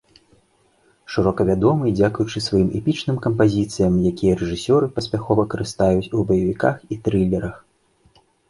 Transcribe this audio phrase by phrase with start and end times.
[1.15, 7.55] Шырока вядомы дзякуючы сваім эпічным кампазіцыям, якія рэжысёры паспяхова карыстаюць у баевіках і трылерах.